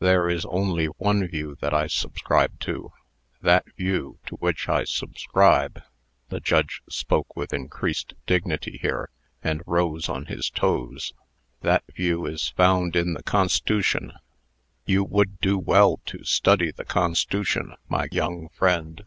[0.00, 2.92] There is only one view that I subscribe to.
[3.40, 5.80] That view to which I subscribe
[6.28, 9.08] (the Judge spoke with increased dignity here,
[9.42, 11.14] and rose on his toes)
[11.62, 14.12] that view is found in the Cons'tution.
[14.84, 19.04] You would do well to study the Cons'tution, my young friend."